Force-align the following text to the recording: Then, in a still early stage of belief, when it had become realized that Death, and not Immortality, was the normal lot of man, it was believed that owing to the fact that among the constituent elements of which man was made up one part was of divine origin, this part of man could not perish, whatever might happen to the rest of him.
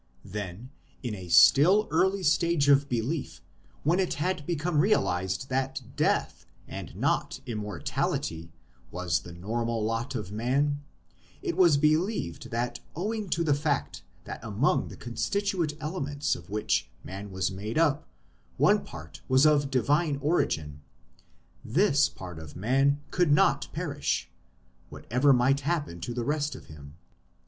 Then, 0.25 0.71
in 1.03 1.13
a 1.13 1.27
still 1.29 1.87
early 1.91 2.23
stage 2.23 2.67
of 2.69 2.89
belief, 2.89 3.39
when 3.83 3.99
it 3.99 4.15
had 4.15 4.47
become 4.47 4.79
realized 4.79 5.47
that 5.49 5.83
Death, 5.95 6.47
and 6.67 6.95
not 6.95 7.39
Immortality, 7.45 8.51
was 8.89 9.19
the 9.19 9.31
normal 9.31 9.83
lot 9.85 10.15
of 10.15 10.31
man, 10.31 10.83
it 11.43 11.55
was 11.55 11.77
believed 11.77 12.49
that 12.49 12.79
owing 12.95 13.29
to 13.29 13.43
the 13.43 13.53
fact 13.53 14.01
that 14.23 14.43
among 14.43 14.87
the 14.87 14.97
constituent 14.97 15.73
elements 15.79 16.35
of 16.35 16.49
which 16.49 16.89
man 17.03 17.29
was 17.29 17.51
made 17.51 17.77
up 17.77 18.07
one 18.57 18.83
part 18.83 19.21
was 19.27 19.45
of 19.45 19.69
divine 19.69 20.17
origin, 20.19 20.81
this 21.63 22.09
part 22.09 22.39
of 22.39 22.55
man 22.55 22.99
could 23.11 23.31
not 23.31 23.67
perish, 23.71 24.31
whatever 24.89 25.31
might 25.31 25.59
happen 25.59 26.01
to 26.01 26.15
the 26.15 26.25
rest 26.25 26.55
of 26.55 26.65
him. 26.65 26.95